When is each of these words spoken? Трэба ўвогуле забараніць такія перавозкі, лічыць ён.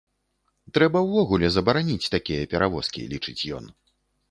Трэба 0.77 1.03
ўвогуле 1.07 1.51
забараніць 1.57 2.11
такія 2.15 2.49
перавозкі, 2.55 3.07
лічыць 3.15 3.39
ён. 3.61 3.73